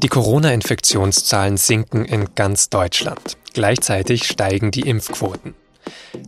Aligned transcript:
Die 0.00 0.08
Corona-Infektionszahlen 0.08 1.56
sinken 1.56 2.04
in 2.04 2.36
ganz 2.36 2.70
Deutschland. 2.70 3.36
Gleichzeitig 3.52 4.28
steigen 4.28 4.70
die 4.70 4.82
Impfquoten. 4.82 5.54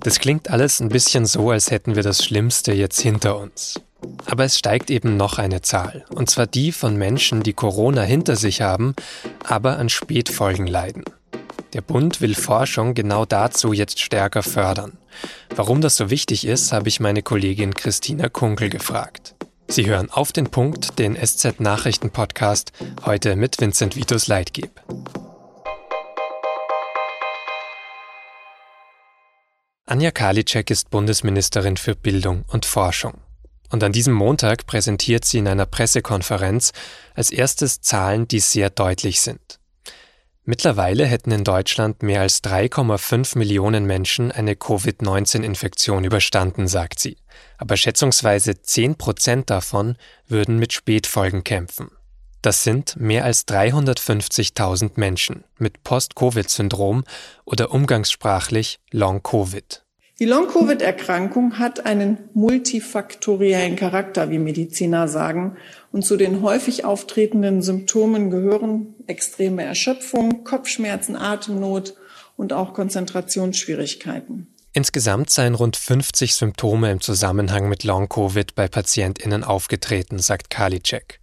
Das 0.01 0.19
klingt 0.19 0.51
alles 0.51 0.81
ein 0.81 0.88
bisschen 0.88 1.24
so, 1.24 1.51
als 1.51 1.71
hätten 1.71 1.95
wir 1.95 2.03
das 2.03 2.25
Schlimmste 2.25 2.72
jetzt 2.72 3.01
hinter 3.01 3.38
uns. 3.38 3.80
Aber 4.27 4.43
es 4.43 4.58
steigt 4.58 4.90
eben 4.90 5.17
noch 5.17 5.38
eine 5.38 5.62
Zahl, 5.62 6.04
und 6.12 6.29
zwar 6.29 6.48
die 6.48 6.72
von 6.72 6.97
Menschen, 6.97 7.44
die 7.44 7.53
Corona 7.53 8.03
hinter 8.03 8.35
sich 8.35 8.61
haben, 8.61 8.97
aber 9.44 9.79
an 9.79 9.89
Spätfolgen 9.89 10.66
leiden. 10.66 11.04
Der 11.72 11.83
Bund 11.83 12.21
will 12.21 12.34
Forschung 12.34 12.94
genau 12.94 13.25
dazu 13.25 13.72
jetzt 13.72 14.01
stärker 14.01 14.43
fördern. 14.43 14.98
Warum 15.54 15.80
das 15.80 15.97
so 15.97 16.11
wichtig 16.11 16.45
ist, 16.45 16.73
habe 16.73 16.89
ich 16.89 16.98
meine 16.98 17.23
Kollegin 17.23 17.75
Christina 17.75 18.29
Kunkel 18.29 18.69
gefragt. 18.69 19.37
Sie 19.70 19.87
hören 19.87 20.10
auf 20.10 20.33
den 20.33 20.51
Punkt 20.51 20.98
den 20.98 21.15
SZ 21.15 21.60
Nachrichten 21.60 22.11
Podcast 22.11 22.73
heute 23.05 23.37
mit 23.37 23.61
Vincent 23.61 23.95
Vitus 23.95 24.27
Leitgeb. 24.27 24.83
Anja 29.87 30.11
Karliczek 30.11 30.73
ist 30.73 30.91
Bundesministerin 30.91 31.77
für 31.77 31.95
Bildung 31.95 32.45
und 32.48 32.66
Forschung. 32.66 33.20
Und 33.70 33.84
an 33.84 33.92
diesem 33.92 34.12
Montag 34.12 34.66
präsentiert 34.66 35.25
sie 35.25 35.38
in 35.38 35.47
einer 35.47 35.66
Pressekonferenz 35.66 36.73
als 37.14 37.30
erstes 37.30 37.80
Zahlen, 37.80 38.27
die 38.27 38.41
sehr 38.41 38.70
deutlich 38.70 39.20
sind. 39.20 39.59
Mittlerweile 40.51 41.07
hätten 41.07 41.31
in 41.31 41.45
Deutschland 41.45 42.03
mehr 42.03 42.23
als 42.23 42.43
3,5 42.43 43.39
Millionen 43.39 43.85
Menschen 43.85 44.33
eine 44.33 44.57
Covid-19-Infektion 44.57 46.03
überstanden, 46.03 46.67
sagt 46.67 46.99
sie. 46.99 47.19
Aber 47.57 47.77
schätzungsweise 47.77 48.61
10 48.61 48.97
Prozent 48.97 49.49
davon 49.49 49.95
würden 50.27 50.59
mit 50.59 50.73
Spätfolgen 50.73 51.45
kämpfen. 51.45 51.93
Das 52.42 52.65
sind 52.65 52.97
mehr 52.97 53.25
als 53.25 53.47
350.000 53.47 54.95
Menschen 54.97 55.45
mit 55.57 55.84
Post-Covid-Syndrom 55.84 57.05
oder 57.45 57.70
umgangssprachlich 57.70 58.81
Long-Covid. 58.91 59.85
Die 60.21 60.27
Long-Covid-Erkrankung 60.27 61.59
hat 61.59 61.87
einen 61.87 62.19
multifaktoriellen 62.35 63.75
Charakter, 63.75 64.29
wie 64.29 64.39
Mediziner 64.39 65.09
sagen. 65.09 65.57
Und 65.93 66.05
zu 66.05 66.19
den 66.19 66.43
häufig 66.43 66.85
auftretenden 66.85 67.63
Symptomen 67.63 68.29
gehören 68.29 68.95
extreme 69.07 69.65
Erschöpfung, 69.65 70.45
Kopfschmerzen, 70.45 71.17
Atemnot 71.17 71.95
und 72.37 72.53
auch 72.53 72.75
Konzentrationsschwierigkeiten. 72.75 74.55
Insgesamt 74.75 75.31
seien 75.31 75.55
rund 75.55 75.79
50 75.79 76.35
Symptome 76.35 76.91
im 76.91 77.01
Zusammenhang 77.01 77.71
mit 77.71 77.85
Long-Covid 77.85 78.55
bei 78.55 78.69
PatientInnen 78.69 79.43
aufgetreten, 79.43 80.19
sagt 80.19 80.51
Karliczek. 80.51 81.19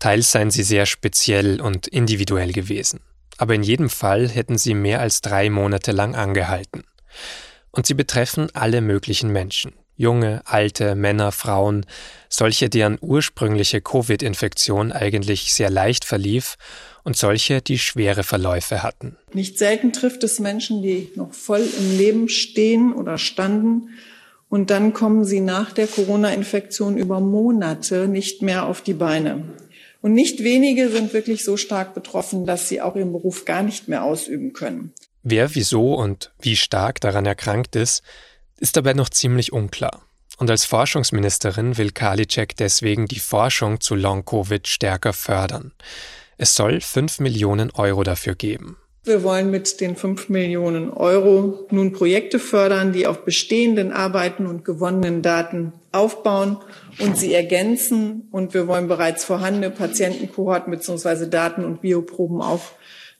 Teils 0.00 0.32
seien 0.32 0.50
sie 0.50 0.64
sehr 0.64 0.84
speziell 0.84 1.62
und 1.62 1.86
individuell 1.86 2.52
gewesen. 2.52 3.00
Aber 3.38 3.54
in 3.54 3.62
jedem 3.62 3.88
Fall 3.88 4.28
hätten 4.28 4.58
sie 4.58 4.74
mehr 4.74 5.00
als 5.00 5.22
drei 5.22 5.48
Monate 5.48 5.92
lang 5.92 6.14
angehalten. 6.14 6.84
Und 7.74 7.86
sie 7.86 7.94
betreffen 7.94 8.48
alle 8.54 8.80
möglichen 8.80 9.30
Menschen. 9.30 9.72
Junge, 9.96 10.42
alte, 10.44 10.94
Männer, 10.94 11.30
Frauen, 11.30 11.86
solche, 12.28 12.68
deren 12.68 12.98
ursprüngliche 13.00 13.80
Covid-Infektion 13.80 14.90
eigentlich 14.90 15.52
sehr 15.52 15.70
leicht 15.70 16.04
verlief 16.04 16.56
und 17.04 17.16
solche, 17.16 17.62
die 17.62 17.78
schwere 17.78 18.24
Verläufe 18.24 18.82
hatten. 18.82 19.16
Nicht 19.32 19.58
selten 19.58 19.92
trifft 19.92 20.24
es 20.24 20.40
Menschen, 20.40 20.82
die 20.82 21.12
noch 21.14 21.32
voll 21.32 21.64
im 21.78 21.96
Leben 21.96 22.28
stehen 22.28 22.92
oder 22.92 23.18
standen 23.18 23.90
und 24.48 24.70
dann 24.70 24.92
kommen 24.92 25.24
sie 25.24 25.40
nach 25.40 25.72
der 25.72 25.88
Corona-Infektion 25.88 26.96
über 26.96 27.18
Monate 27.18 28.06
nicht 28.06 28.40
mehr 28.40 28.66
auf 28.66 28.82
die 28.82 28.94
Beine. 28.94 29.42
Und 30.00 30.12
nicht 30.12 30.44
wenige 30.44 30.90
sind 30.90 31.12
wirklich 31.12 31.42
so 31.42 31.56
stark 31.56 31.94
betroffen, 31.94 32.46
dass 32.46 32.68
sie 32.68 32.80
auch 32.80 32.94
ihren 32.94 33.10
Beruf 33.10 33.46
gar 33.46 33.62
nicht 33.62 33.88
mehr 33.88 34.04
ausüben 34.04 34.52
können. 34.52 34.92
Wer 35.26 35.54
wieso 35.54 35.94
und 35.94 36.32
wie 36.38 36.54
stark 36.54 37.00
daran 37.00 37.24
erkrankt 37.24 37.76
ist, 37.76 38.02
ist 38.58 38.76
dabei 38.76 38.92
noch 38.92 39.08
ziemlich 39.08 39.54
unklar. 39.54 40.02
Und 40.36 40.50
als 40.50 40.66
Forschungsministerin 40.66 41.78
will 41.78 41.92
Karliczek 41.92 42.54
deswegen 42.56 43.06
die 43.06 43.20
Forschung 43.20 43.80
zu 43.80 43.94
Long-Covid 43.94 44.68
stärker 44.68 45.14
fördern. 45.14 45.72
Es 46.36 46.54
soll 46.54 46.82
5 46.82 47.20
Millionen 47.20 47.70
Euro 47.70 48.02
dafür 48.02 48.34
geben. 48.34 48.76
Wir 49.04 49.22
wollen 49.22 49.50
mit 49.50 49.80
den 49.80 49.96
5 49.96 50.28
Millionen 50.28 50.90
Euro 50.90 51.66
nun 51.70 51.92
Projekte 51.92 52.38
fördern, 52.38 52.92
die 52.92 53.06
auf 53.06 53.24
bestehenden 53.24 53.92
Arbeiten 53.92 54.46
und 54.46 54.64
gewonnenen 54.64 55.22
Daten 55.22 55.72
aufbauen 55.92 56.58
und 56.98 57.16
sie 57.16 57.32
ergänzen. 57.32 58.28
Und 58.30 58.52
wir 58.52 58.66
wollen 58.66 58.88
bereits 58.88 59.24
vorhandene 59.24 59.70
Patientenkohorten 59.70 60.70
bzw. 60.70 61.30
Daten 61.30 61.64
und 61.64 61.80
Bioproben 61.80 62.42
auch 62.42 62.62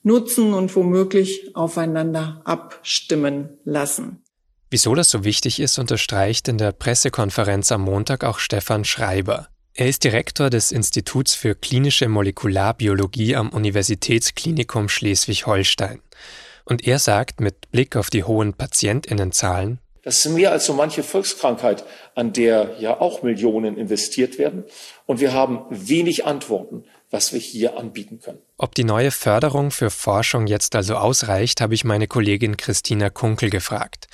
nutzen 0.04 0.54
und 0.54 0.75
womöglich 0.76 1.56
aufeinander 1.56 2.41
abstimmen 2.44 3.59
lassen. 3.65 4.22
Wieso 4.70 4.94
das 4.94 5.10
so 5.10 5.25
wichtig 5.25 5.60
ist, 5.60 5.78
unterstreicht 5.78 6.48
in 6.48 6.59
der 6.59 6.72
Pressekonferenz 6.72 7.72
am 7.72 7.82
Montag 7.82 8.25
auch 8.25 8.38
Stefan 8.38 8.84
Schreiber. 8.84 9.48
Er 9.72 9.88
ist 9.88 10.04
Direktor 10.04 10.50
des 10.50 10.70
Instituts 10.70 11.34
für 11.34 11.54
klinische 11.54 12.09
Molekularbiologie 12.09 13.34
am 13.34 13.48
Universitätsklinikum 13.50 14.88
Schleswig-Holstein. 14.88 16.00
Und 16.65 16.86
er 16.86 16.98
sagt 16.98 17.41
mit 17.41 17.71
Blick 17.72 17.97
auf 17.97 18.10
die 18.10 18.25
hohen 18.25 18.54
Patientinnenzahlen, 18.54 19.81
das 20.04 20.26
ist 20.26 20.32
mehr 20.32 20.53
als 20.53 20.66
so 20.66 20.75
manche 20.75 21.03
Volkskrankheit, 21.03 21.82
an 22.15 22.34
der 22.34 22.76
ja 22.78 23.00
auch 23.00 23.22
Millionen 23.22 23.78
investiert 23.78 24.38
werden. 24.38 24.65
Und 25.06 25.21
wir 25.21 25.32
haben 25.32 25.65
wenig 25.71 26.26
Antworten 26.26 26.84
was 27.10 27.32
wir 27.32 27.41
hier 27.41 27.78
anbieten 27.78 28.20
können. 28.20 28.38
Ob 28.56 28.75
die 28.75 28.84
neue 28.84 29.10
Förderung 29.10 29.70
für 29.70 29.91
Forschung 29.91 30.47
jetzt 30.47 30.75
also 30.75 30.97
ausreicht, 30.97 31.60
habe 31.60 31.75
ich 31.75 31.84
meine 31.84 32.06
Kollegin 32.06 32.56
Christina 32.56 33.10
Kunkel 33.10 33.50
gefragt. 33.50 34.09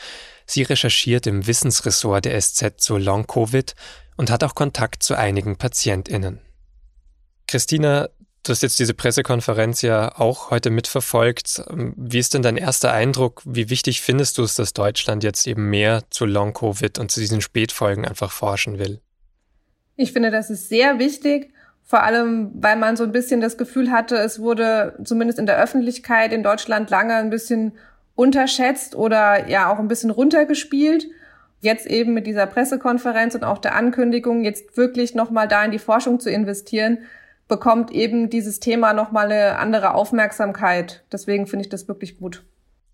Sie 0.46 0.62
recherchiert 0.62 1.26
im 1.26 1.46
Wissensressort 1.46 2.24
der 2.24 2.40
SZ 2.40 2.74
zu 2.78 2.96
Long-Covid 2.96 3.74
und 4.16 4.30
hat 4.30 4.42
auch 4.42 4.54
Kontakt 4.54 5.02
zu 5.02 5.14
einigen 5.14 5.56
PatientInnen. 5.56 6.40
Christina, 7.46 8.08
du 8.42 8.50
hast 8.50 8.62
jetzt 8.62 8.78
diese 8.78 8.94
Pressekonferenz 8.94 9.82
ja 9.82 10.18
auch 10.18 10.50
heute 10.50 10.70
mitverfolgt. 10.70 11.62
Wie 11.68 12.18
ist 12.18 12.34
denn 12.34 12.42
dein 12.42 12.56
erster 12.56 12.92
Eindruck? 12.92 13.42
Wie 13.44 13.70
wichtig 13.70 14.00
findest 14.00 14.38
du 14.38 14.42
es, 14.42 14.56
dass 14.56 14.72
Deutschland 14.72 15.24
jetzt 15.24 15.46
eben 15.46 15.70
mehr 15.70 16.02
zu 16.10 16.26
Long-Covid 16.26 16.98
und 16.98 17.10
zu 17.10 17.20
diesen 17.20 17.40
Spätfolgen 17.40 18.04
einfach 18.04 18.32
forschen 18.32 18.78
will? 18.78 19.00
Ich 19.96 20.12
finde, 20.12 20.30
das 20.30 20.50
ist 20.50 20.68
sehr 20.68 20.98
wichtig. 20.98 21.52
Vor 21.90 22.04
allem, 22.04 22.52
weil 22.54 22.76
man 22.76 22.94
so 22.94 23.02
ein 23.02 23.10
bisschen 23.10 23.40
das 23.40 23.58
Gefühl 23.58 23.90
hatte, 23.90 24.14
es 24.14 24.38
wurde 24.38 24.94
zumindest 25.02 25.40
in 25.40 25.46
der 25.46 25.60
Öffentlichkeit 25.60 26.32
in 26.32 26.44
Deutschland 26.44 26.88
lange 26.88 27.16
ein 27.16 27.30
bisschen 27.30 27.72
unterschätzt 28.14 28.94
oder 28.94 29.48
ja 29.48 29.68
auch 29.68 29.80
ein 29.80 29.88
bisschen 29.88 30.10
runtergespielt. 30.10 31.08
Jetzt 31.58 31.88
eben 31.88 32.14
mit 32.14 32.28
dieser 32.28 32.46
Pressekonferenz 32.46 33.34
und 33.34 33.42
auch 33.42 33.58
der 33.58 33.74
Ankündigung, 33.74 34.44
jetzt 34.44 34.76
wirklich 34.76 35.16
nochmal 35.16 35.48
da 35.48 35.64
in 35.64 35.72
die 35.72 35.80
Forschung 35.80 36.20
zu 36.20 36.30
investieren, 36.30 36.98
bekommt 37.48 37.90
eben 37.90 38.30
dieses 38.30 38.60
Thema 38.60 38.92
nochmal 38.92 39.24
eine 39.26 39.58
andere 39.58 39.94
Aufmerksamkeit. 39.94 41.02
Deswegen 41.10 41.48
finde 41.48 41.64
ich 41.64 41.70
das 41.70 41.88
wirklich 41.88 42.18
gut. 42.20 42.44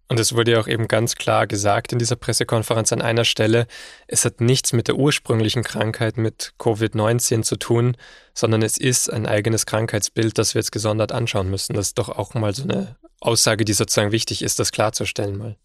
Und 0.09 0.21
es 0.21 0.35
wurde 0.35 0.53
ja 0.53 0.61
auch 0.61 0.69
eben 0.69 0.87
ganz 0.87 1.17
klar 1.17 1.47
gesagt 1.47 1.93
in 1.93 1.99
dieser 1.99 2.15
Pressekonferenz 2.15 2.93
an 2.93 3.03
einer 3.03 3.25
Stelle, 3.25 3.67
es 4.07 4.25
hat 4.25 4.41
nichts 4.41 4.73
mit 4.73 4.87
der 4.87 4.97
ursprünglichen 4.97 5.65
Krankheit 5.65 6.17
mit 6.17 6.53
Covid-19 6.61 7.43
zu 7.43 7.57
tun, 7.57 7.97
sondern 8.33 8.63
es 8.63 8.79
ist 8.79 9.13
ein 9.13 9.27
eigenes 9.27 9.67
Krankheitsbild, 9.67 10.39
das 10.39 10.55
wir 10.55 10.61
jetzt 10.61 10.71
gesondert 10.71 11.11
anschauen 11.11 11.51
müssen. 11.51 11.75
Das 11.75 11.89
ist 11.89 11.99
doch 11.99 12.09
auch 12.09 12.35
mal 12.35 12.55
so 12.55 12.63
eine 12.63 12.97
Aussage, 13.21 13.65
die 13.65 13.73
sozusagen 13.73 14.13
wichtig 14.13 14.43
ist, 14.43 14.61
das 14.61 14.71
klarzustellen 14.71 15.37
mal. 15.37 15.57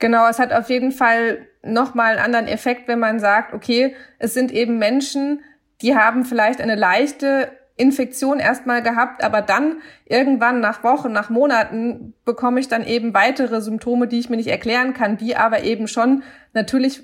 Genau, 0.00 0.28
es 0.28 0.40
hat 0.40 0.52
auf 0.52 0.70
jeden 0.70 0.90
Fall 0.90 1.46
nochmal 1.62 2.16
einen 2.16 2.24
anderen 2.24 2.48
Effekt, 2.48 2.88
wenn 2.88 2.98
man 2.98 3.20
sagt, 3.20 3.54
okay, 3.54 3.94
es 4.18 4.34
sind 4.34 4.50
eben 4.50 4.78
Menschen, 4.78 5.44
die 5.82 5.94
haben 5.94 6.24
vielleicht 6.24 6.60
eine 6.60 6.74
leichte 6.74 7.52
Infektion 7.76 8.38
erstmal 8.38 8.82
gehabt, 8.82 9.24
aber 9.24 9.42
dann 9.42 9.80
irgendwann 10.06 10.60
nach 10.60 10.84
Wochen, 10.84 11.10
nach 11.10 11.28
Monaten 11.28 12.14
bekomme 12.24 12.60
ich 12.60 12.68
dann 12.68 12.86
eben 12.86 13.14
weitere 13.14 13.60
Symptome, 13.60 14.06
die 14.06 14.20
ich 14.20 14.30
mir 14.30 14.36
nicht 14.36 14.48
erklären 14.48 14.94
kann, 14.94 15.16
die 15.16 15.36
aber 15.36 15.64
eben 15.64 15.88
schon 15.88 16.22
natürlich 16.52 17.02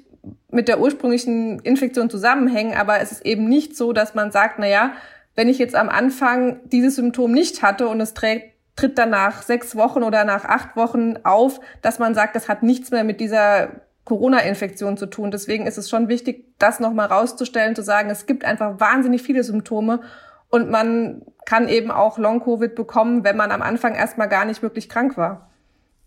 mit 0.50 0.68
der 0.68 0.80
ursprünglichen 0.80 1.58
Infektion 1.60 2.08
zusammenhängen, 2.08 2.76
aber 2.76 3.00
es 3.00 3.10
ist 3.10 3.26
eben 3.26 3.48
nicht 3.48 3.76
so, 3.76 3.92
dass 3.92 4.14
man 4.14 4.30
sagt, 4.30 4.58
na 4.58 4.68
ja, 4.68 4.92
wenn 5.34 5.48
ich 5.48 5.58
jetzt 5.58 5.74
am 5.74 5.88
Anfang 5.88 6.60
dieses 6.66 6.96
Symptom 6.96 7.32
nicht 7.32 7.62
hatte 7.62 7.88
und 7.88 8.00
es 8.00 8.14
trägt, 8.14 8.54
tritt 8.76 8.98
dann 8.98 9.10
nach 9.10 9.42
sechs 9.42 9.74
Wochen 9.74 10.02
oder 10.02 10.24
nach 10.24 10.44
acht 10.44 10.76
Wochen 10.76 11.16
auf, 11.24 11.60
dass 11.82 11.98
man 11.98 12.14
sagt, 12.14 12.36
das 12.36 12.48
hat 12.48 12.62
nichts 12.62 12.90
mehr 12.90 13.04
mit 13.04 13.20
dieser 13.20 13.70
Corona-Infektion 14.04 14.96
zu 14.96 15.06
tun. 15.06 15.30
Deswegen 15.30 15.66
ist 15.66 15.78
es 15.78 15.90
schon 15.90 16.08
wichtig, 16.08 16.46
das 16.58 16.80
nochmal 16.80 17.06
rauszustellen, 17.06 17.74
zu 17.74 17.82
sagen, 17.82 18.10
es 18.10 18.26
gibt 18.26 18.44
einfach 18.44 18.80
wahnsinnig 18.80 19.22
viele 19.22 19.44
Symptome 19.44 20.00
und 20.50 20.70
man 20.70 21.22
kann 21.46 21.68
eben 21.68 21.90
auch 21.90 22.18
Long-Covid 22.18 22.74
bekommen, 22.74 23.24
wenn 23.24 23.36
man 23.36 23.50
am 23.50 23.62
Anfang 23.62 23.94
erstmal 23.94 24.28
gar 24.28 24.44
nicht 24.44 24.62
wirklich 24.62 24.88
krank 24.88 25.16
war. 25.16 25.50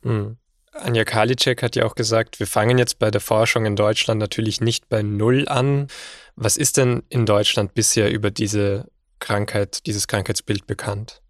Mhm. 0.03 0.37
Anja 0.73 1.03
Karliczek 1.03 1.61
hat 1.61 1.75
ja 1.75 1.85
auch 1.85 1.95
gesagt, 1.95 2.39
wir 2.39 2.47
fangen 2.47 2.77
jetzt 2.77 2.97
bei 2.99 3.11
der 3.11 3.21
Forschung 3.21 3.65
in 3.65 3.75
Deutschland 3.75 4.19
natürlich 4.19 4.59
nicht 4.59 4.89
bei 4.89 5.03
Null 5.03 5.47
an. 5.47 5.87
Was 6.35 6.57
ist 6.57 6.77
denn 6.77 7.03
in 7.09 7.25
Deutschland 7.25 7.73
bisher 7.73 8.11
über 8.11 8.31
diese 8.31 8.87
Krankheit, 9.19 9.85
dieses 9.85 10.07
Krankheitsbild 10.07 10.65
bekannt? 10.65 11.21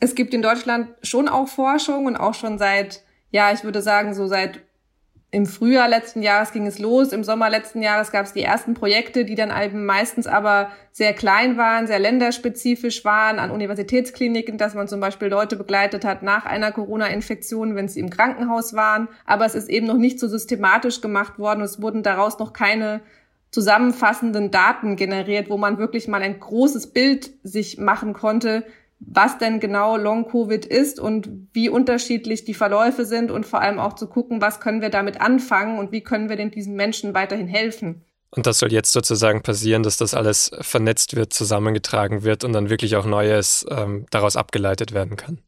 Es 0.00 0.14
gibt 0.14 0.34
in 0.34 0.42
Deutschland 0.42 0.88
schon 1.02 1.28
auch 1.28 1.48
Forschung 1.48 2.06
und 2.06 2.16
auch 2.16 2.34
schon 2.34 2.58
seit, 2.58 3.04
ja, 3.30 3.52
ich 3.52 3.62
würde 3.62 3.82
sagen, 3.82 4.14
so 4.14 4.26
seit 4.26 4.60
im 5.32 5.46
Frühjahr 5.46 5.88
letzten 5.88 6.22
Jahres 6.22 6.50
ging 6.50 6.66
es 6.66 6.80
los, 6.80 7.12
im 7.12 7.22
Sommer 7.22 7.50
letzten 7.50 7.82
Jahres 7.82 8.10
gab 8.10 8.26
es 8.26 8.32
die 8.32 8.42
ersten 8.42 8.74
Projekte, 8.74 9.24
die 9.24 9.36
dann 9.36 9.52
eben 9.56 9.86
meistens 9.86 10.26
aber 10.26 10.70
sehr 10.90 11.12
klein 11.12 11.56
waren, 11.56 11.86
sehr 11.86 12.00
länderspezifisch 12.00 13.04
waren, 13.04 13.38
an 13.38 13.52
Universitätskliniken, 13.52 14.58
dass 14.58 14.74
man 14.74 14.88
zum 14.88 14.98
Beispiel 14.98 15.28
Leute 15.28 15.54
begleitet 15.54 16.04
hat 16.04 16.24
nach 16.24 16.46
einer 16.46 16.72
Corona-Infektion, 16.72 17.76
wenn 17.76 17.86
sie 17.86 18.00
im 18.00 18.10
Krankenhaus 18.10 18.74
waren. 18.74 19.08
Aber 19.24 19.46
es 19.46 19.54
ist 19.54 19.70
eben 19.70 19.86
noch 19.86 19.98
nicht 19.98 20.18
so 20.18 20.26
systematisch 20.26 21.00
gemacht 21.00 21.38
worden. 21.38 21.62
Es 21.62 21.80
wurden 21.80 22.02
daraus 22.02 22.40
noch 22.40 22.52
keine 22.52 23.00
zusammenfassenden 23.52 24.50
Daten 24.50 24.96
generiert, 24.96 25.48
wo 25.50 25.56
man 25.56 25.78
wirklich 25.78 26.08
mal 26.08 26.22
ein 26.22 26.40
großes 26.40 26.88
Bild 26.88 27.30
sich 27.42 27.78
machen 27.78 28.14
konnte, 28.14 28.64
was 29.00 29.38
denn 29.38 29.60
genau 29.60 29.96
Long-Covid 29.96 30.66
ist 30.66 31.00
und 31.00 31.28
wie 31.52 31.68
unterschiedlich 31.68 32.44
die 32.44 32.54
Verläufe 32.54 33.04
sind 33.06 33.30
und 33.30 33.46
vor 33.46 33.60
allem 33.60 33.78
auch 33.78 33.94
zu 33.94 34.06
gucken, 34.06 34.40
was 34.40 34.60
können 34.60 34.82
wir 34.82 34.90
damit 34.90 35.20
anfangen 35.20 35.78
und 35.78 35.90
wie 35.90 36.02
können 36.02 36.28
wir 36.28 36.36
denn 36.36 36.50
diesen 36.50 36.76
Menschen 36.76 37.14
weiterhin 37.14 37.48
helfen. 37.48 38.04
Und 38.30 38.46
das 38.46 38.58
soll 38.58 38.72
jetzt 38.72 38.92
sozusagen 38.92 39.42
passieren, 39.42 39.82
dass 39.82 39.96
das 39.96 40.14
alles 40.14 40.52
vernetzt 40.60 41.16
wird, 41.16 41.32
zusammengetragen 41.32 42.22
wird 42.22 42.44
und 42.44 42.52
dann 42.52 42.70
wirklich 42.70 42.94
auch 42.94 43.06
Neues 43.06 43.66
ähm, 43.70 44.06
daraus 44.10 44.36
abgeleitet 44.36 44.92
werden 44.92 45.16
kann. 45.16 45.40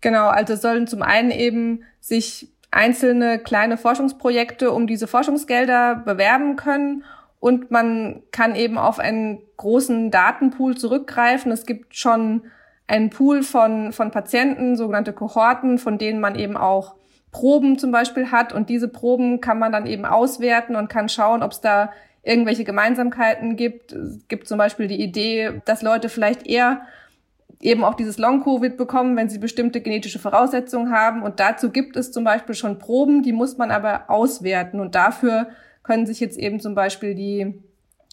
Genau, 0.00 0.28
also 0.28 0.54
sollen 0.54 0.86
zum 0.86 1.02
einen 1.02 1.30
eben 1.30 1.82
sich 1.98 2.48
einzelne 2.70 3.40
kleine 3.40 3.76
Forschungsprojekte 3.76 4.70
um 4.70 4.86
diese 4.86 5.08
Forschungsgelder 5.08 5.96
bewerben 5.96 6.54
können 6.54 7.04
und 7.40 7.70
man 7.70 8.22
kann 8.32 8.54
eben 8.54 8.76
auf 8.78 8.98
einen 8.98 9.40
großen 9.56 10.10
Datenpool 10.10 10.76
zurückgreifen. 10.76 11.50
Es 11.50 11.64
gibt 11.64 11.96
schon 11.96 12.42
einen 12.86 13.08
Pool 13.08 13.42
von, 13.42 13.92
von 13.92 14.10
Patienten, 14.10 14.76
sogenannte 14.76 15.14
Kohorten, 15.14 15.78
von 15.78 15.96
denen 15.96 16.20
man 16.20 16.34
eben 16.34 16.56
auch 16.56 16.96
Proben 17.32 17.78
zum 17.78 17.92
Beispiel 17.92 18.30
hat. 18.30 18.52
Und 18.52 18.68
diese 18.68 18.88
Proben 18.88 19.40
kann 19.40 19.58
man 19.58 19.72
dann 19.72 19.86
eben 19.86 20.04
auswerten 20.04 20.76
und 20.76 20.88
kann 20.88 21.08
schauen, 21.08 21.42
ob 21.42 21.52
es 21.52 21.62
da 21.62 21.92
irgendwelche 22.22 22.64
Gemeinsamkeiten 22.64 23.56
gibt. 23.56 23.92
Es 23.92 24.28
gibt 24.28 24.46
zum 24.46 24.58
Beispiel 24.58 24.86
die 24.86 25.00
Idee, 25.00 25.62
dass 25.64 25.80
Leute 25.80 26.10
vielleicht 26.10 26.46
eher 26.46 26.82
eben 27.62 27.84
auch 27.84 27.94
dieses 27.94 28.18
Long-Covid 28.18 28.76
bekommen, 28.76 29.16
wenn 29.16 29.30
sie 29.30 29.38
bestimmte 29.38 29.80
genetische 29.80 30.18
Voraussetzungen 30.18 30.92
haben. 30.92 31.22
Und 31.22 31.40
dazu 31.40 31.70
gibt 31.70 31.96
es 31.96 32.12
zum 32.12 32.24
Beispiel 32.24 32.54
schon 32.54 32.78
Proben, 32.78 33.22
die 33.22 33.32
muss 33.32 33.56
man 33.56 33.70
aber 33.70 34.10
auswerten. 34.10 34.80
Und 34.80 34.94
dafür 34.94 35.48
können 35.90 36.06
sich 36.06 36.20
jetzt 36.20 36.38
eben 36.38 36.60
zum 36.60 36.76
Beispiel 36.76 37.16
die, 37.16 37.52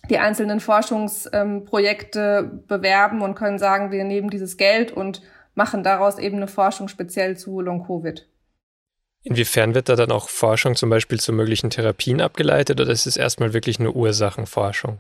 die 0.10 0.18
einzelnen 0.18 0.60
Forschungsprojekte 0.60 2.40
ähm, 2.42 2.64
bewerben 2.66 3.22
und 3.22 3.36
können 3.36 3.60
sagen, 3.60 3.92
wir 3.92 4.04
nehmen 4.04 4.32
dieses 4.32 4.58
Geld 4.58 4.92
und 4.92 5.22
machen 5.54 5.84
daraus 5.84 6.18
eben 6.18 6.38
eine 6.38 6.48
Forschung 6.48 6.88
speziell 6.88 7.38
zu 7.38 7.62
Long-Covid. 7.62 8.28
Inwiefern 9.22 9.76
wird 9.76 9.90
da 9.90 9.96
dann 9.96 10.12
auch 10.12 10.28
Forschung 10.28 10.76
zum 10.76 10.90
Beispiel 10.90 11.20
zu 11.20 11.32
möglichen 11.34 11.70
Therapien 11.70 12.20
abgeleitet 12.20 12.82
oder 12.82 12.90
ist 12.90 13.06
es 13.06 13.16
erstmal 13.16 13.54
wirklich 13.54 13.78
nur 13.78 13.96
Ursachenforschung? 13.96 15.00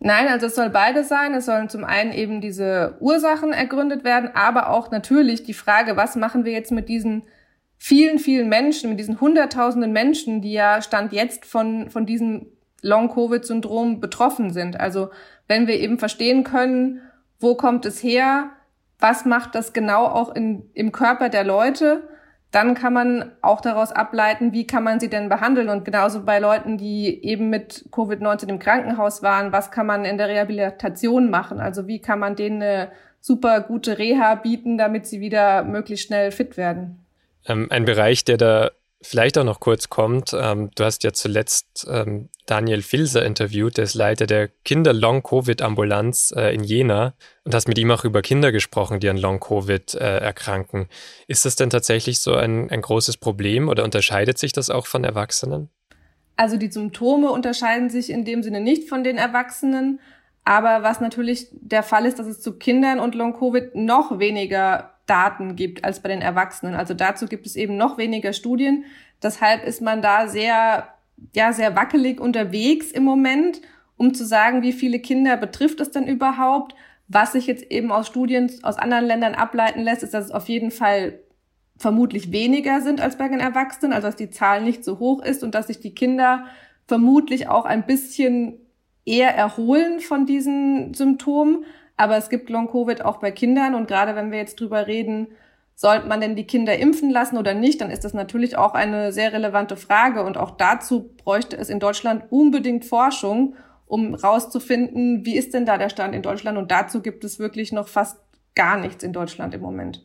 Nein, 0.00 0.26
also 0.26 0.46
es 0.46 0.56
soll 0.56 0.70
beides 0.70 1.08
sein. 1.08 1.32
Es 1.34 1.46
sollen 1.46 1.68
zum 1.68 1.84
einen 1.84 2.12
eben 2.12 2.40
diese 2.40 2.96
Ursachen 2.98 3.52
ergründet 3.52 4.02
werden, 4.02 4.30
aber 4.34 4.70
auch 4.70 4.90
natürlich 4.90 5.44
die 5.44 5.54
Frage, 5.54 5.96
was 5.96 6.16
machen 6.16 6.44
wir 6.44 6.50
jetzt 6.50 6.72
mit 6.72 6.88
diesen 6.88 7.22
vielen, 7.82 8.18
vielen 8.18 8.50
Menschen, 8.50 8.90
mit 8.90 9.00
diesen 9.00 9.20
hunderttausenden 9.20 9.90
Menschen, 9.90 10.42
die 10.42 10.52
ja 10.52 10.82
Stand 10.82 11.14
jetzt 11.14 11.46
von, 11.46 11.88
von 11.88 12.04
diesem 12.04 12.46
Long-Covid-Syndrom 12.82 14.00
betroffen 14.00 14.52
sind. 14.52 14.78
Also 14.78 15.08
wenn 15.48 15.66
wir 15.66 15.80
eben 15.80 15.98
verstehen 15.98 16.44
können, 16.44 17.00
wo 17.40 17.54
kommt 17.54 17.86
es 17.86 18.02
her, 18.02 18.50
was 18.98 19.24
macht 19.24 19.54
das 19.54 19.72
genau 19.72 20.04
auch 20.04 20.34
in, 20.34 20.68
im 20.74 20.92
Körper 20.92 21.30
der 21.30 21.42
Leute, 21.42 22.06
dann 22.50 22.74
kann 22.74 22.92
man 22.92 23.32
auch 23.40 23.62
daraus 23.62 23.92
ableiten, 23.92 24.52
wie 24.52 24.66
kann 24.66 24.84
man 24.84 25.00
sie 25.00 25.08
denn 25.08 25.30
behandeln. 25.30 25.70
Und 25.70 25.86
genauso 25.86 26.22
bei 26.24 26.38
Leuten, 26.38 26.76
die 26.76 27.24
eben 27.24 27.48
mit 27.48 27.86
Covid-19 27.92 28.48
im 28.48 28.58
Krankenhaus 28.58 29.22
waren, 29.22 29.52
was 29.52 29.70
kann 29.70 29.86
man 29.86 30.04
in 30.04 30.18
der 30.18 30.28
Rehabilitation 30.28 31.30
machen? 31.30 31.60
Also 31.60 31.86
wie 31.86 32.00
kann 32.00 32.18
man 32.18 32.36
denen 32.36 32.62
eine 32.62 32.92
super 33.20 33.62
gute 33.62 33.96
Reha 33.96 34.34
bieten, 34.34 34.76
damit 34.76 35.06
sie 35.06 35.20
wieder 35.20 35.64
möglichst 35.64 36.08
schnell 36.08 36.30
fit 36.30 36.58
werden? 36.58 37.06
Ähm, 37.46 37.68
ein 37.70 37.84
Bereich, 37.84 38.24
der 38.24 38.36
da 38.36 38.70
vielleicht 39.02 39.38
auch 39.38 39.44
noch 39.44 39.60
kurz 39.60 39.88
kommt. 39.88 40.34
Ähm, 40.38 40.70
du 40.74 40.84
hast 40.84 41.04
ja 41.04 41.12
zuletzt 41.12 41.86
ähm, 41.90 42.28
Daniel 42.46 42.82
Filser 42.82 43.24
interviewt, 43.24 43.78
der 43.78 43.84
ist 43.84 43.94
Leiter 43.94 44.26
der 44.26 44.48
Kinder-Long-Covid-Ambulanz 44.64 46.34
äh, 46.36 46.54
in 46.54 46.62
Jena 46.64 47.14
und 47.44 47.54
hast 47.54 47.68
mit 47.68 47.78
ihm 47.78 47.90
auch 47.90 48.04
über 48.04 48.22
Kinder 48.22 48.52
gesprochen, 48.52 49.00
die 49.00 49.08
an 49.08 49.16
Long-Covid 49.16 49.94
äh, 49.94 50.18
erkranken. 50.18 50.88
Ist 51.26 51.44
das 51.44 51.56
denn 51.56 51.70
tatsächlich 51.70 52.20
so 52.20 52.34
ein, 52.34 52.70
ein 52.70 52.82
großes 52.82 53.16
Problem 53.16 53.68
oder 53.68 53.84
unterscheidet 53.84 54.38
sich 54.38 54.52
das 54.52 54.68
auch 54.68 54.86
von 54.86 55.04
Erwachsenen? 55.04 55.70
Also 56.36 56.56
die 56.56 56.70
Symptome 56.70 57.30
unterscheiden 57.30 57.90
sich 57.90 58.10
in 58.10 58.24
dem 58.24 58.42
Sinne 58.42 58.60
nicht 58.60 58.88
von 58.88 59.04
den 59.04 59.18
Erwachsenen. 59.18 60.00
Aber 60.44 60.82
was 60.82 61.00
natürlich 61.00 61.48
der 61.52 61.82
Fall 61.82 62.06
ist, 62.06 62.18
dass 62.18 62.26
es 62.26 62.40
zu 62.40 62.58
Kindern 62.58 62.98
und 62.98 63.14
Long-Covid 63.14 63.74
noch 63.74 64.18
weniger 64.18 64.94
Daten 65.10 65.56
gibt 65.56 65.84
als 65.84 66.00
bei 66.00 66.08
den 66.08 66.22
Erwachsenen. 66.22 66.74
Also 66.74 66.94
dazu 66.94 67.26
gibt 67.26 67.44
es 67.44 67.56
eben 67.56 67.76
noch 67.76 67.98
weniger 67.98 68.32
Studien. 68.32 68.84
Deshalb 69.22 69.64
ist 69.64 69.82
man 69.82 70.02
da 70.02 70.28
sehr, 70.28 70.88
ja, 71.34 71.52
sehr 71.52 71.74
wackelig 71.74 72.20
unterwegs 72.20 72.92
im 72.92 73.02
Moment, 73.02 73.60
um 73.96 74.14
zu 74.14 74.24
sagen, 74.24 74.62
wie 74.62 74.72
viele 74.72 75.00
Kinder 75.00 75.36
betrifft 75.36 75.80
es 75.80 75.90
denn 75.90 76.06
überhaupt. 76.06 76.74
Was 77.08 77.32
sich 77.32 77.48
jetzt 77.48 77.64
eben 77.64 77.90
aus 77.90 78.06
Studien 78.06 78.50
aus 78.62 78.78
anderen 78.78 79.04
Ländern 79.04 79.34
ableiten 79.34 79.80
lässt, 79.80 80.04
ist, 80.04 80.14
dass 80.14 80.26
es 80.26 80.30
auf 80.30 80.48
jeden 80.48 80.70
Fall 80.70 81.18
vermutlich 81.76 82.30
weniger 82.30 82.80
sind 82.80 83.00
als 83.00 83.18
bei 83.18 83.26
den 83.26 83.40
Erwachsenen, 83.40 83.92
also 83.92 84.06
dass 84.06 84.16
die 84.16 84.30
Zahl 84.30 84.62
nicht 84.62 84.84
so 84.84 85.00
hoch 85.00 85.22
ist 85.22 85.42
und 85.42 85.54
dass 85.54 85.66
sich 85.66 85.80
die 85.80 85.94
Kinder 85.94 86.44
vermutlich 86.86 87.48
auch 87.48 87.64
ein 87.64 87.84
bisschen 87.84 88.60
eher 89.04 89.34
erholen 89.34 90.00
von 90.00 90.24
diesen 90.24 90.94
Symptomen. 90.94 91.64
Aber 92.00 92.16
es 92.16 92.30
gibt 92.30 92.48
Long-Covid 92.48 93.04
auch 93.04 93.18
bei 93.18 93.30
Kindern 93.30 93.74
und 93.74 93.86
gerade 93.86 94.16
wenn 94.16 94.30
wir 94.30 94.38
jetzt 94.38 94.58
drüber 94.58 94.86
reden, 94.86 95.26
sollte 95.74 96.08
man 96.08 96.22
denn 96.22 96.34
die 96.34 96.46
Kinder 96.46 96.78
impfen 96.78 97.10
lassen 97.10 97.36
oder 97.36 97.52
nicht, 97.52 97.82
dann 97.82 97.90
ist 97.90 98.04
das 98.04 98.14
natürlich 98.14 98.56
auch 98.56 98.72
eine 98.72 99.12
sehr 99.12 99.34
relevante 99.34 99.76
Frage 99.76 100.24
und 100.24 100.38
auch 100.38 100.52
dazu 100.52 101.10
bräuchte 101.22 101.58
es 101.58 101.68
in 101.68 101.78
Deutschland 101.78 102.24
unbedingt 102.30 102.86
Forschung, 102.86 103.54
um 103.84 104.14
rauszufinden, 104.14 105.26
wie 105.26 105.36
ist 105.36 105.52
denn 105.52 105.66
da 105.66 105.76
der 105.76 105.90
Stand 105.90 106.14
in 106.14 106.22
Deutschland 106.22 106.56
und 106.56 106.70
dazu 106.70 107.02
gibt 107.02 107.22
es 107.22 107.38
wirklich 107.38 107.70
noch 107.70 107.86
fast 107.86 108.18
gar 108.54 108.78
nichts 108.78 109.04
in 109.04 109.12
Deutschland 109.12 109.52
im 109.52 109.60
Moment. 109.60 110.02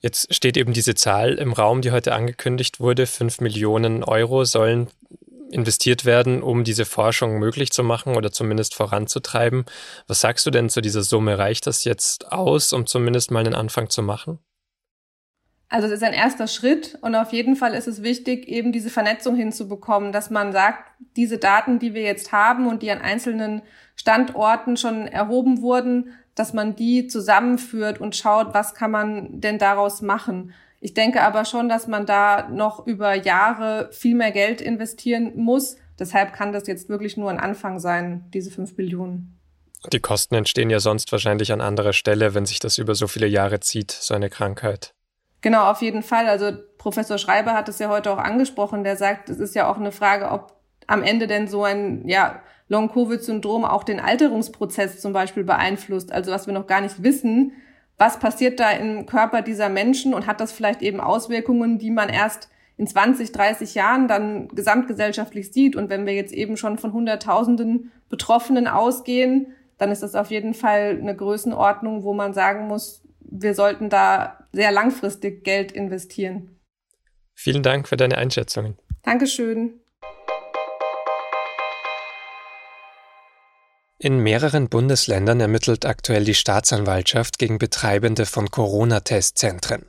Jetzt 0.00 0.34
steht 0.34 0.56
eben 0.56 0.72
diese 0.72 0.94
Zahl 0.94 1.34
im 1.34 1.52
Raum, 1.52 1.82
die 1.82 1.90
heute 1.90 2.14
angekündigt 2.14 2.80
wurde. 2.80 3.04
Fünf 3.04 3.42
Millionen 3.42 4.04
Euro 4.04 4.44
sollen 4.44 4.86
investiert 5.50 6.04
werden, 6.04 6.42
um 6.42 6.64
diese 6.64 6.84
Forschung 6.84 7.38
möglich 7.38 7.70
zu 7.70 7.82
machen 7.82 8.16
oder 8.16 8.32
zumindest 8.32 8.74
voranzutreiben. 8.74 9.64
Was 10.06 10.20
sagst 10.20 10.46
du 10.46 10.50
denn 10.50 10.68
zu 10.68 10.80
dieser 10.80 11.02
Summe? 11.02 11.38
Reicht 11.38 11.66
das 11.66 11.84
jetzt 11.84 12.32
aus, 12.32 12.72
um 12.72 12.86
zumindest 12.86 13.30
mal 13.30 13.40
einen 13.40 13.54
Anfang 13.54 13.90
zu 13.90 14.02
machen? 14.02 14.38
Also 15.68 15.88
es 15.88 15.94
ist 15.94 16.04
ein 16.04 16.12
erster 16.12 16.46
Schritt 16.46 16.96
und 17.00 17.16
auf 17.16 17.32
jeden 17.32 17.56
Fall 17.56 17.74
ist 17.74 17.88
es 17.88 18.02
wichtig, 18.02 18.46
eben 18.46 18.70
diese 18.70 18.88
Vernetzung 18.88 19.34
hinzubekommen, 19.34 20.12
dass 20.12 20.30
man 20.30 20.52
sagt, 20.52 20.84
diese 21.16 21.38
Daten, 21.38 21.80
die 21.80 21.92
wir 21.92 22.02
jetzt 22.02 22.30
haben 22.30 22.68
und 22.68 22.82
die 22.82 22.90
an 22.92 23.00
einzelnen 23.00 23.62
Standorten 23.96 24.76
schon 24.76 25.08
erhoben 25.08 25.62
wurden, 25.62 26.12
dass 26.36 26.52
man 26.52 26.76
die 26.76 27.08
zusammenführt 27.08 28.00
und 28.00 28.14
schaut, 28.14 28.54
was 28.54 28.74
kann 28.74 28.92
man 28.92 29.40
denn 29.40 29.58
daraus 29.58 30.02
machen. 30.02 30.52
Ich 30.86 30.94
denke 30.94 31.22
aber 31.22 31.44
schon, 31.44 31.68
dass 31.68 31.88
man 31.88 32.06
da 32.06 32.46
noch 32.48 32.86
über 32.86 33.12
Jahre 33.12 33.88
viel 33.90 34.14
mehr 34.14 34.30
Geld 34.30 34.60
investieren 34.60 35.32
muss. 35.34 35.78
Deshalb 35.98 36.32
kann 36.32 36.52
das 36.52 36.68
jetzt 36.68 36.88
wirklich 36.88 37.16
nur 37.16 37.28
ein 37.28 37.40
Anfang 37.40 37.80
sein, 37.80 38.26
diese 38.32 38.52
fünf 38.52 38.76
Billionen. 38.76 39.36
Die 39.92 39.98
Kosten 39.98 40.36
entstehen 40.36 40.70
ja 40.70 40.78
sonst 40.78 41.10
wahrscheinlich 41.10 41.50
an 41.50 41.60
anderer 41.60 41.92
Stelle, 41.92 42.36
wenn 42.36 42.46
sich 42.46 42.60
das 42.60 42.78
über 42.78 42.94
so 42.94 43.08
viele 43.08 43.26
Jahre 43.26 43.58
zieht, 43.58 43.90
so 43.90 44.14
eine 44.14 44.30
Krankheit. 44.30 44.94
Genau, 45.40 45.68
auf 45.68 45.82
jeden 45.82 46.04
Fall. 46.04 46.28
Also 46.28 46.52
Professor 46.78 47.18
Schreiber 47.18 47.54
hat 47.54 47.68
es 47.68 47.80
ja 47.80 47.88
heute 47.88 48.12
auch 48.12 48.18
angesprochen. 48.18 48.84
Der 48.84 48.96
sagt, 48.96 49.28
es 49.28 49.40
ist 49.40 49.56
ja 49.56 49.68
auch 49.68 49.78
eine 49.78 49.90
Frage, 49.90 50.30
ob 50.30 50.54
am 50.86 51.02
Ende 51.02 51.26
denn 51.26 51.48
so 51.48 51.64
ein 51.64 52.06
ja, 52.06 52.42
Long-Covid-Syndrom 52.68 53.64
auch 53.64 53.82
den 53.82 53.98
Alterungsprozess 53.98 55.00
zum 55.00 55.12
Beispiel 55.12 55.42
beeinflusst. 55.42 56.12
Also 56.12 56.30
was 56.30 56.46
wir 56.46 56.54
noch 56.54 56.68
gar 56.68 56.80
nicht 56.80 57.02
wissen, 57.02 57.54
was 57.98 58.18
passiert 58.18 58.60
da 58.60 58.70
im 58.70 59.06
Körper 59.06 59.42
dieser 59.42 59.68
Menschen 59.68 60.14
und 60.14 60.26
hat 60.26 60.40
das 60.40 60.52
vielleicht 60.52 60.82
eben 60.82 61.00
Auswirkungen, 61.00 61.78
die 61.78 61.90
man 61.90 62.08
erst 62.08 62.48
in 62.76 62.86
20, 62.86 63.32
30 63.32 63.74
Jahren 63.74 64.06
dann 64.06 64.48
gesamtgesellschaftlich 64.48 65.52
sieht. 65.52 65.76
Und 65.76 65.88
wenn 65.88 66.04
wir 66.04 66.14
jetzt 66.14 66.32
eben 66.32 66.56
schon 66.56 66.78
von 66.78 66.92
Hunderttausenden 66.92 67.90
Betroffenen 68.08 68.68
ausgehen, 68.68 69.54
dann 69.78 69.90
ist 69.90 70.02
das 70.02 70.14
auf 70.14 70.30
jeden 70.30 70.54
Fall 70.54 70.98
eine 71.00 71.16
Größenordnung, 71.16 72.02
wo 72.02 72.12
man 72.12 72.34
sagen 72.34 72.66
muss, 72.68 73.02
wir 73.20 73.54
sollten 73.54 73.88
da 73.88 74.38
sehr 74.52 74.72
langfristig 74.72 75.42
Geld 75.44 75.72
investieren. 75.72 76.58
Vielen 77.34 77.62
Dank 77.62 77.88
für 77.88 77.96
deine 77.96 78.16
Einschätzungen. 78.16 78.78
Dankeschön. 79.02 79.80
In 83.98 84.18
mehreren 84.18 84.68
Bundesländern 84.68 85.40
ermittelt 85.40 85.86
aktuell 85.86 86.24
die 86.24 86.34
Staatsanwaltschaft 86.34 87.38
gegen 87.38 87.56
Betreibende 87.56 88.26
von 88.26 88.50
Corona-Testzentren. 88.50 89.86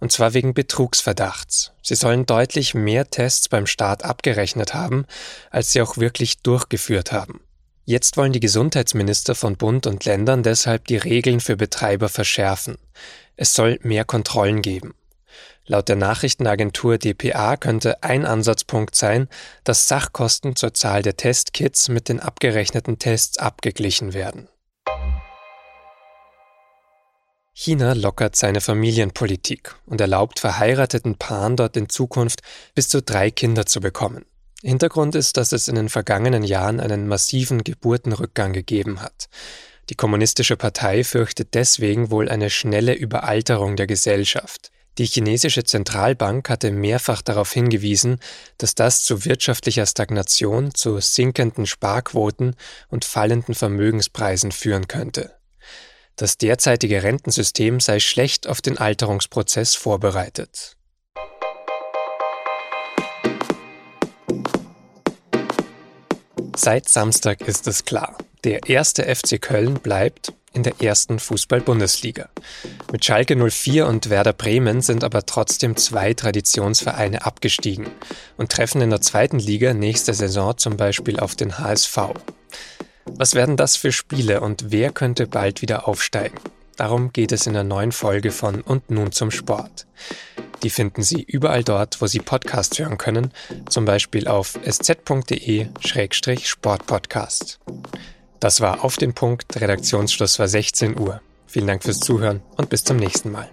Und 0.00 0.10
zwar 0.10 0.34
wegen 0.34 0.54
Betrugsverdachts. 0.54 1.70
Sie 1.80 1.94
sollen 1.94 2.26
deutlich 2.26 2.74
mehr 2.74 3.08
Tests 3.10 3.48
beim 3.48 3.66
Staat 3.66 4.04
abgerechnet 4.04 4.74
haben, 4.74 5.06
als 5.50 5.70
sie 5.72 5.80
auch 5.82 5.98
wirklich 5.98 6.42
durchgeführt 6.42 7.12
haben. 7.12 7.40
Jetzt 7.84 8.16
wollen 8.16 8.32
die 8.32 8.40
Gesundheitsminister 8.40 9.36
von 9.36 9.56
Bund 9.56 9.86
und 9.86 10.04
Ländern 10.04 10.42
deshalb 10.42 10.88
die 10.88 10.96
Regeln 10.96 11.38
für 11.38 11.56
Betreiber 11.56 12.08
verschärfen. 12.08 12.76
Es 13.36 13.54
soll 13.54 13.78
mehr 13.82 14.04
Kontrollen 14.04 14.62
geben. 14.62 14.94
Laut 15.70 15.90
der 15.90 15.96
Nachrichtenagentur 15.96 16.96
dpa 16.96 17.58
könnte 17.58 18.02
ein 18.02 18.24
Ansatzpunkt 18.24 18.94
sein, 18.94 19.28
dass 19.64 19.86
Sachkosten 19.86 20.56
zur 20.56 20.72
Zahl 20.72 21.02
der 21.02 21.18
Testkits 21.18 21.90
mit 21.90 22.08
den 22.08 22.20
abgerechneten 22.20 22.98
Tests 22.98 23.36
abgeglichen 23.36 24.14
werden. 24.14 24.48
China 27.52 27.92
lockert 27.92 28.34
seine 28.34 28.62
Familienpolitik 28.62 29.74
und 29.84 30.00
erlaubt 30.00 30.40
verheirateten 30.40 31.16
Paaren 31.16 31.56
dort 31.56 31.76
in 31.76 31.90
Zukunft 31.90 32.40
bis 32.74 32.88
zu 32.88 33.02
drei 33.02 33.30
Kinder 33.30 33.66
zu 33.66 33.80
bekommen. 33.80 34.24
Hintergrund 34.62 35.14
ist, 35.14 35.36
dass 35.36 35.52
es 35.52 35.68
in 35.68 35.74
den 35.74 35.90
vergangenen 35.90 36.44
Jahren 36.44 36.80
einen 36.80 37.06
massiven 37.06 37.62
Geburtenrückgang 37.62 38.54
gegeben 38.54 39.02
hat. 39.02 39.28
Die 39.90 39.96
Kommunistische 39.96 40.56
Partei 40.56 41.04
fürchtet 41.04 41.52
deswegen 41.52 42.10
wohl 42.10 42.30
eine 42.30 42.48
schnelle 42.48 42.94
Überalterung 42.94 43.76
der 43.76 43.86
Gesellschaft. 43.86 44.70
Die 44.98 45.06
chinesische 45.06 45.62
Zentralbank 45.62 46.50
hatte 46.50 46.72
mehrfach 46.72 47.22
darauf 47.22 47.52
hingewiesen, 47.52 48.18
dass 48.58 48.74
das 48.74 49.04
zu 49.04 49.24
wirtschaftlicher 49.24 49.86
Stagnation, 49.86 50.74
zu 50.74 50.98
sinkenden 50.98 51.66
Sparquoten 51.66 52.56
und 52.88 53.04
fallenden 53.04 53.54
Vermögenspreisen 53.54 54.50
führen 54.50 54.88
könnte. 54.88 55.36
Das 56.16 56.36
derzeitige 56.36 57.04
Rentensystem 57.04 57.78
sei 57.78 58.00
schlecht 58.00 58.48
auf 58.48 58.60
den 58.60 58.76
Alterungsprozess 58.76 59.76
vorbereitet. 59.76 60.76
Seit 66.56 66.88
Samstag 66.88 67.42
ist 67.42 67.68
es 67.68 67.84
klar. 67.84 68.18
Der 68.42 68.68
erste 68.68 69.04
FC 69.04 69.40
Köln 69.40 69.74
bleibt 69.74 70.32
in 70.58 70.64
der 70.64 70.82
ersten 70.82 71.20
Fußball-Bundesliga. 71.20 72.28
Mit 72.90 73.04
Schalke 73.04 73.36
04 73.36 73.86
und 73.86 74.10
Werder 74.10 74.32
Bremen 74.32 74.80
sind 74.80 75.04
aber 75.04 75.24
trotzdem 75.24 75.76
zwei 75.76 76.14
Traditionsvereine 76.14 77.24
abgestiegen 77.24 77.86
und 78.36 78.50
treffen 78.50 78.80
in 78.80 78.90
der 78.90 79.00
zweiten 79.00 79.38
Liga 79.38 79.72
nächste 79.72 80.14
Saison 80.14 80.58
zum 80.58 80.76
Beispiel 80.76 81.20
auf 81.20 81.36
den 81.36 81.60
HSV. 81.60 81.96
Was 83.04 83.36
werden 83.36 83.56
das 83.56 83.76
für 83.76 83.92
Spiele 83.92 84.40
und 84.40 84.72
wer 84.72 84.90
könnte 84.90 85.28
bald 85.28 85.62
wieder 85.62 85.86
aufsteigen? 85.86 86.40
Darum 86.76 87.12
geht 87.12 87.30
es 87.30 87.46
in 87.46 87.52
der 87.52 87.62
neuen 87.62 87.92
Folge 87.92 88.32
von 88.32 88.60
Und 88.60 88.90
nun 88.90 89.12
zum 89.12 89.30
Sport. 89.30 89.86
Die 90.64 90.70
finden 90.70 91.04
Sie 91.04 91.22
überall 91.22 91.62
dort, 91.62 92.00
wo 92.00 92.08
Sie 92.08 92.18
Podcast 92.18 92.80
hören 92.80 92.98
können, 92.98 93.30
zum 93.68 93.84
Beispiel 93.84 94.26
auf 94.26 94.58
sz.de-sportpodcast. 94.64 97.60
Das 98.40 98.60
war 98.60 98.84
auf 98.84 98.96
den 98.96 99.14
Punkt. 99.14 99.60
Redaktionsschluss 99.60 100.38
war 100.38 100.48
16 100.48 100.98
Uhr. 100.98 101.20
Vielen 101.46 101.66
Dank 101.66 101.82
fürs 101.82 102.00
Zuhören 102.00 102.42
und 102.56 102.68
bis 102.68 102.84
zum 102.84 102.96
nächsten 102.96 103.32
Mal. 103.32 103.48